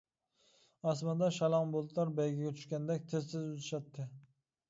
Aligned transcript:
ئاسماندا 0.91 1.27
شالاڭ 1.35 1.73
بۇلۇتلار 1.75 2.13
بەيگىگە 2.21 2.53
چۈشكەندەك 2.61 3.05
تىز-تىز 3.13 3.45
ئۈزۈشەتتى. 3.51 4.09